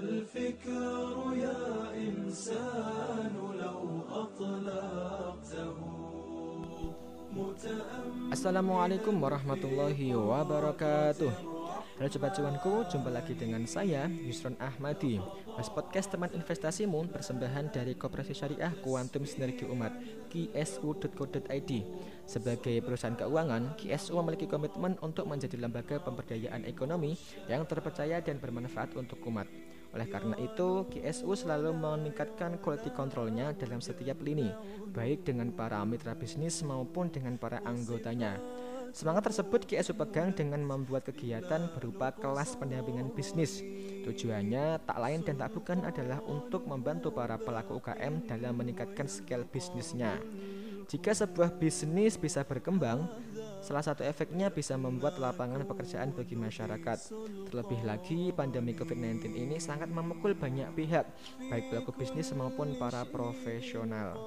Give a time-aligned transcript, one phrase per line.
[0.00, 1.60] الفكر يا
[1.92, 5.76] إنسان لو أطلقته
[7.36, 11.32] متأمل Assalamualaikum warahmatullahi wabarakatuh
[11.96, 15.16] Halo Sobat Cuanku, jumpa lagi dengan saya Yusron Ahmadi
[15.56, 19.92] Mas Podcast Teman Investasimu persembahan dari Koperasi Syariah Kuantum Sinergi Umat
[20.32, 21.70] KSU.co.id
[22.28, 27.16] Sebagai perusahaan keuangan, KSU memiliki komitmen untuk menjadi lembaga pemberdayaan ekonomi
[27.48, 29.48] yang terpercaya dan bermanfaat untuk umat
[29.91, 34.47] oleh karena itu, KSU selalu meningkatkan quality controlnya dalam setiap lini,
[34.87, 38.39] baik dengan para mitra bisnis maupun dengan para anggotanya.
[38.95, 43.63] Semangat tersebut KSU pegang dengan membuat kegiatan berupa kelas pendampingan bisnis.
[44.07, 49.47] Tujuannya tak lain dan tak bukan adalah untuk membantu para pelaku UKM dalam meningkatkan skill
[49.47, 50.19] bisnisnya.
[50.91, 53.07] Jika sebuah bisnis bisa berkembang,
[53.63, 57.15] salah satu efeknya bisa membuat lapangan pekerjaan bagi masyarakat.
[57.47, 61.07] Terlebih lagi, pandemi COVID-19 ini sangat memukul banyak pihak,
[61.47, 64.19] baik pelaku bisnis maupun para profesional.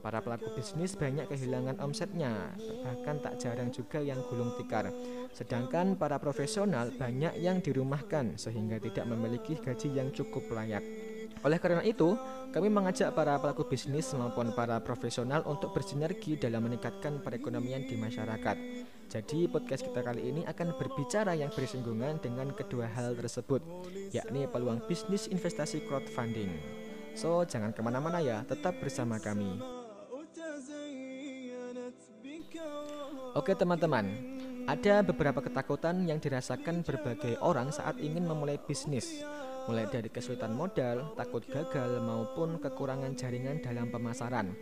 [0.00, 4.88] Para pelaku bisnis banyak kehilangan omsetnya, bahkan tak jarang juga yang gulung tikar.
[5.36, 10.80] Sedangkan para profesional banyak yang dirumahkan sehingga tidak memiliki gaji yang cukup layak.
[11.46, 12.18] Oleh karena itu,
[12.50, 18.56] kami mengajak para pelaku bisnis maupun para profesional untuk bersinergi dalam meningkatkan perekonomian di masyarakat.
[19.08, 23.62] Jadi, podcast kita kali ini akan berbicara yang bersinggungan dengan kedua hal tersebut,
[24.12, 26.52] yakni peluang bisnis investasi crowdfunding.
[27.14, 29.58] So, jangan ke mana-mana ya, tetap bersama kami.
[33.36, 34.37] Oke teman-teman,
[34.68, 39.24] ada beberapa ketakutan yang dirasakan berbagai orang saat ingin memulai bisnis.
[39.64, 44.52] Mulai dari kesulitan modal, takut gagal, maupun kekurangan jaringan dalam pemasaran.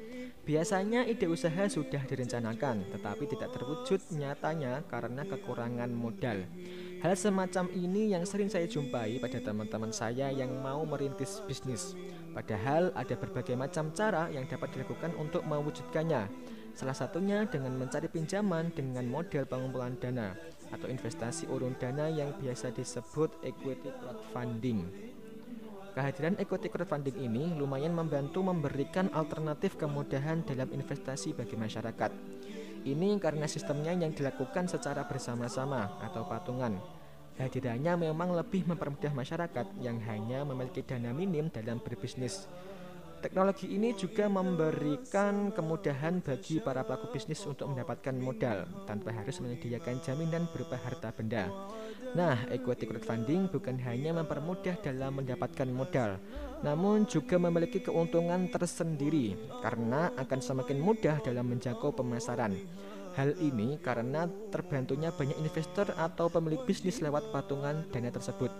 [0.46, 6.46] Biasanya ide usaha sudah direncanakan, tetapi tidak terwujud nyatanya karena kekurangan modal.
[7.02, 11.98] Hal semacam ini yang sering saya jumpai pada teman-teman saya yang mau merintis bisnis.
[12.30, 18.68] Padahal ada berbagai macam cara yang dapat dilakukan untuk mewujudkannya Salah satunya dengan mencari pinjaman
[18.76, 20.36] dengan model pengumpulan dana
[20.68, 24.84] atau investasi urun dana yang biasa disebut equity crowdfunding.
[25.96, 32.12] Kehadiran equity crowdfunding ini lumayan membantu memberikan alternatif kemudahan dalam investasi bagi masyarakat.
[32.84, 36.76] Ini karena sistemnya yang dilakukan secara bersama-sama atau patungan.
[37.40, 42.44] Hadirannya memang lebih mempermudah masyarakat yang hanya memiliki dana minim dalam berbisnis.
[43.26, 49.98] Teknologi ini juga memberikan kemudahan bagi para pelaku bisnis untuk mendapatkan modal tanpa harus menyediakan
[49.98, 51.50] jaminan berupa harta benda.
[52.14, 56.22] Nah, equity crowdfunding bukan hanya mempermudah dalam mendapatkan modal,
[56.62, 62.54] namun juga memiliki keuntungan tersendiri karena akan semakin mudah dalam menjangkau pemasaran.
[63.16, 68.52] Hal ini karena terbantunya banyak investor atau pemilik bisnis lewat patungan dana tersebut.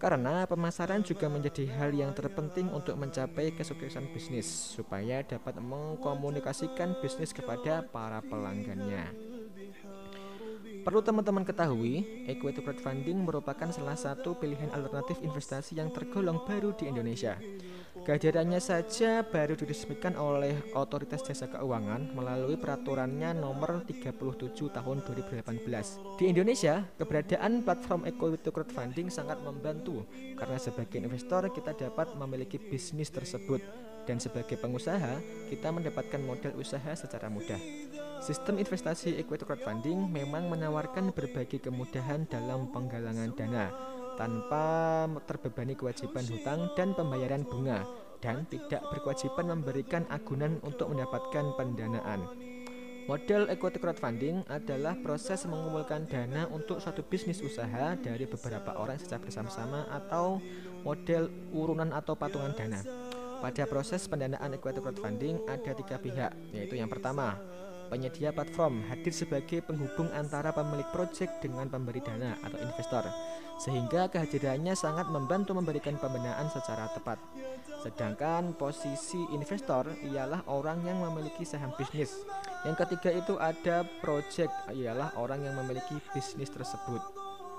[0.00, 7.36] Karena pemasaran juga menjadi hal yang terpenting untuk mencapai kesuksesan bisnis supaya dapat mengkomunikasikan bisnis
[7.36, 9.12] kepada para pelanggannya.
[10.80, 16.88] Perlu teman-teman ketahui, equity crowdfunding merupakan salah satu pilihan alternatif investasi yang tergolong baru di
[16.88, 17.36] Indonesia.
[18.10, 26.18] Kehadirannya saja baru diresmikan oleh Otoritas Jasa Keuangan melalui peraturannya nomor 37 tahun 2018.
[26.18, 33.14] Di Indonesia, keberadaan platform equity crowdfunding sangat membantu karena sebagai investor kita dapat memiliki bisnis
[33.14, 33.62] tersebut
[34.10, 37.62] dan sebagai pengusaha kita mendapatkan modal usaha secara mudah.
[38.18, 43.70] Sistem investasi equity crowdfunding memang menawarkan berbagai kemudahan dalam penggalangan dana
[44.20, 52.28] tanpa terbebani kewajiban hutang dan pembayaran bunga dan tidak berkewajiban memberikan agunan untuk mendapatkan pendanaan.
[53.08, 59.18] Model equity crowdfunding adalah proses mengumpulkan dana untuk suatu bisnis usaha dari beberapa orang secara
[59.24, 60.38] bersama-sama atau
[60.86, 62.78] model urunan atau patungan dana.
[63.40, 67.40] Pada proses pendanaan equity crowdfunding ada tiga pihak, yaitu yang pertama,
[67.90, 73.04] penyedia platform hadir sebagai penghubung antara pemilik proyek dengan pemberi dana atau investor,
[73.58, 77.18] sehingga kehadirannya sangat membantu memberikan pembenahan secara tepat.
[77.82, 82.22] Sedangkan posisi investor ialah orang yang memiliki saham bisnis.
[82.62, 87.02] Yang ketiga itu ada proyek ialah orang yang memiliki bisnis tersebut.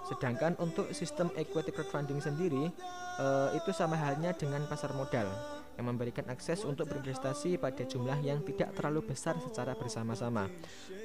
[0.07, 2.71] Sedangkan untuk sistem equity crowdfunding sendiri
[3.21, 5.29] eh, itu sama halnya dengan pasar modal
[5.81, 10.45] yang memberikan akses untuk berinvestasi pada jumlah yang tidak terlalu besar secara bersama-sama.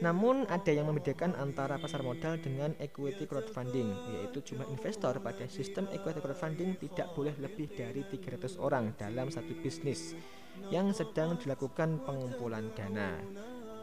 [0.05, 5.89] Namun ada yang membedakan antara pasar modal dengan equity crowdfunding, yaitu jumlah investor pada sistem
[5.97, 10.13] equity crowdfunding tidak boleh lebih dari 300 orang dalam satu bisnis
[10.69, 13.17] yang sedang dilakukan pengumpulan dana.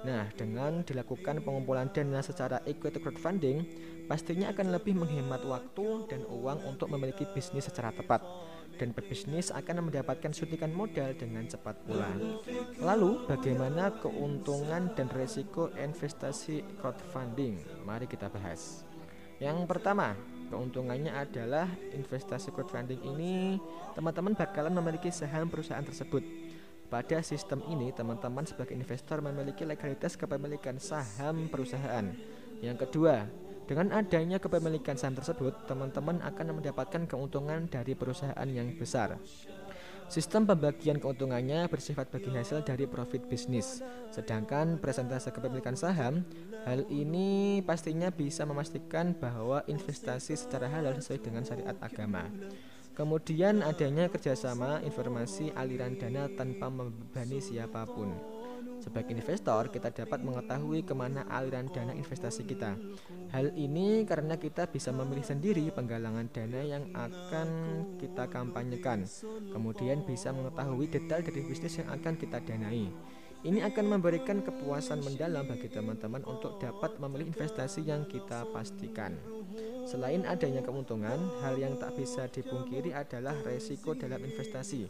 [0.04, 3.64] Nah, dengan dilakukan pengumpulan dana secara equity crowdfunding,
[4.12, 8.20] pastinya akan lebih menghemat waktu dan uang untuk memiliki bisnis secara tepat.
[8.76, 12.10] Dan pebisnis akan mendapatkan suntikan modal dengan cepat pula.
[12.82, 17.86] Lalu, bagaimana keuntungan dan resiko investasi crowdfunding?
[17.86, 18.84] Mari kita bahas.
[19.38, 20.18] Yang pertama,
[20.52, 23.62] keuntungannya adalah investasi crowdfunding ini
[23.96, 26.43] teman-teman bakalan memiliki saham perusahaan tersebut
[26.94, 32.06] pada sistem ini, teman-teman sebagai investor memiliki legalitas kepemilikan saham perusahaan.
[32.62, 33.26] Yang kedua,
[33.66, 39.18] dengan adanya kepemilikan saham tersebut, teman-teman akan mendapatkan keuntungan dari perusahaan yang besar.
[40.06, 43.82] Sistem pembagian keuntungannya bersifat bagi hasil dari profit bisnis.
[44.14, 46.22] Sedangkan presentase kepemilikan saham,
[46.70, 52.30] hal ini pastinya bisa memastikan bahwa investasi secara halal sesuai dengan syariat agama.
[52.94, 58.14] Kemudian adanya kerjasama informasi aliran dana tanpa membebani siapa pun.
[58.78, 62.78] Sebagai investor, kita dapat mengetahui ke mana aliran dana investasi kita.
[63.34, 67.48] Hal ini karena kita bisa memilih sendiri penggalangan dana yang akan
[67.98, 69.10] kita kampanyekan.
[69.50, 72.92] Kemudian bisa mengetahui detail dari bisnis yang akan kita danai.
[73.44, 79.20] Ini akan memberikan kepuasan mendalam bagi teman-teman untuk dapat memilih investasi yang kita pastikan.
[79.84, 84.88] Selain adanya keuntungan, hal yang tak bisa dipungkiri adalah resiko dalam investasi.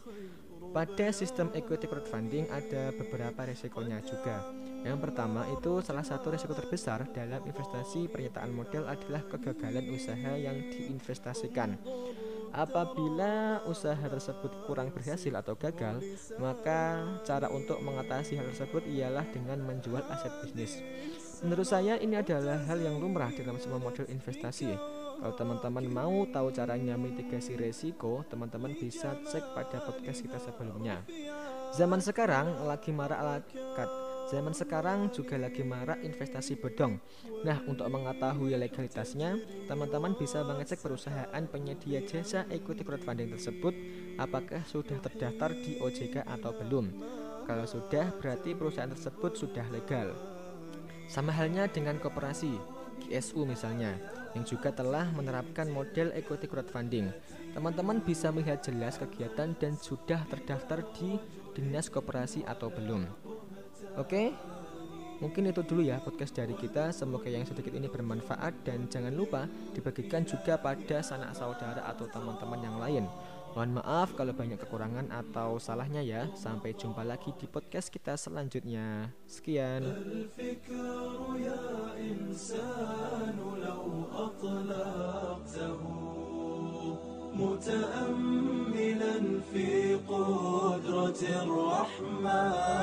[0.70, 4.46] Pada sistem equity crowdfunding ada beberapa resikonya juga.
[4.86, 10.62] Yang pertama itu salah satu resiko terbesar dalam investasi pernyataan modal adalah kegagalan usaha yang
[10.70, 11.74] diinvestasikan.
[12.54, 15.98] Apabila usaha tersebut kurang berhasil atau gagal,
[16.38, 20.78] maka cara untuk mengatasi hal tersebut ialah dengan menjual aset bisnis.
[21.42, 24.70] Menurut saya ini adalah hal yang lumrah dalam semua model investasi.
[25.18, 31.02] Kalau teman-teman mau tahu caranya mitigasi resiko, teman-teman bisa cek pada podcast kita sebelumnya.
[31.74, 34.03] Zaman sekarang lagi marak alakat.
[34.34, 36.98] Zaman sekarang juga lagi marak investasi bodong.
[37.46, 39.38] Nah, untuk mengetahui legalitasnya,
[39.70, 43.70] teman-teman bisa mengecek perusahaan penyedia jasa equity crowdfunding tersebut
[44.18, 46.90] apakah sudah terdaftar di OJK atau belum.
[47.46, 50.18] Kalau sudah, berarti perusahaan tersebut sudah legal.
[51.06, 52.58] Sama halnya dengan koperasi,
[53.06, 53.94] GSU misalnya,
[54.34, 57.06] yang juga telah menerapkan model equity crowdfunding.
[57.54, 61.22] Teman-teman bisa melihat jelas kegiatan dan sudah terdaftar di
[61.54, 63.06] Dinas Koperasi atau belum.
[63.94, 64.34] Oke,
[65.22, 66.90] mungkin itu dulu ya podcast dari kita.
[66.90, 72.58] Semoga yang sedikit ini bermanfaat dan jangan lupa dibagikan juga pada sanak saudara atau teman-teman
[72.58, 73.04] yang lain.
[73.54, 76.26] Mohon maaf kalau banyak kekurangan atau salahnya ya.
[76.34, 79.14] Sampai jumpa lagi di podcast kita selanjutnya.
[79.30, 79.86] Sekian.
[87.36, 89.14] متأملا
[89.52, 92.74] في قدرة الرحمن.